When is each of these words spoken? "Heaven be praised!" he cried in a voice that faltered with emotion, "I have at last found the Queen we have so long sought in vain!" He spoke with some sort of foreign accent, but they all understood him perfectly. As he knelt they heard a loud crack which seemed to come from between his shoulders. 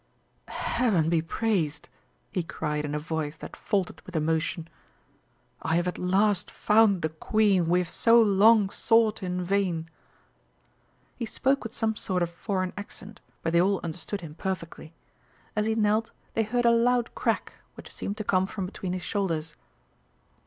"Heaven 0.47 1.09
be 1.11 1.21
praised!" 1.21 1.87
he 2.31 2.41
cried 2.41 2.85
in 2.85 2.95
a 2.95 2.99
voice 2.99 3.37
that 3.37 3.55
faltered 3.55 4.01
with 4.03 4.15
emotion, 4.15 4.67
"I 5.61 5.75
have 5.75 5.87
at 5.87 5.99
last 5.99 6.49
found 6.49 7.03
the 7.03 7.09
Queen 7.09 7.67
we 7.67 7.77
have 7.77 7.89
so 7.91 8.19
long 8.19 8.71
sought 8.71 9.21
in 9.21 9.43
vain!" 9.43 9.87
He 11.17 11.27
spoke 11.27 11.63
with 11.63 11.75
some 11.75 11.95
sort 11.95 12.23
of 12.23 12.31
foreign 12.31 12.73
accent, 12.75 13.21
but 13.43 13.53
they 13.53 13.61
all 13.61 13.79
understood 13.83 14.21
him 14.21 14.33
perfectly. 14.33 14.95
As 15.55 15.67
he 15.67 15.75
knelt 15.75 16.09
they 16.33 16.41
heard 16.41 16.65
a 16.65 16.71
loud 16.71 17.13
crack 17.13 17.53
which 17.75 17.93
seemed 17.93 18.17
to 18.17 18.23
come 18.23 18.47
from 18.47 18.65
between 18.65 18.93
his 18.93 19.03
shoulders. 19.03 19.55